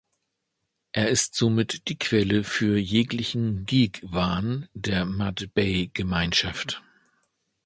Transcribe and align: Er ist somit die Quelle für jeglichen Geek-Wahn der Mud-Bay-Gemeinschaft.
Er 0.93 1.09
ist 1.09 1.35
somit 1.35 1.87
die 1.87 1.95
Quelle 1.99 2.43
für 2.43 2.75
jeglichen 2.75 3.67
Geek-Wahn 3.67 4.67
der 4.73 5.05
Mud-Bay-Gemeinschaft. 5.05 6.81